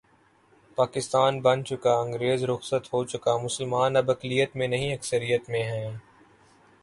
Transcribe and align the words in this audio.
پاکستان 0.77 1.33
بن 1.41 1.63
چکا 1.63 1.93
انگریز 1.99 2.43
رخصت 2.43 2.83
ہو 2.93 3.03
چکا 3.05 3.33
مسلمان 3.37 3.91
اب 3.97 4.11
اقلیت 4.11 4.55
میں 4.55 4.67
نہیں، 4.67 4.93
اکثریت 4.93 5.49
میں 5.49 5.63
ہیں۔ 5.63 5.89